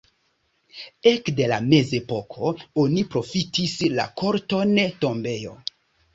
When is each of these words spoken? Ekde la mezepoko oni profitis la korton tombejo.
Ekde 1.11 1.45
la 1.51 1.59
mezepoko 1.65 2.55
oni 2.85 3.05
profitis 3.13 3.77
la 4.01 4.09
korton 4.25 4.75
tombejo. 5.07 5.55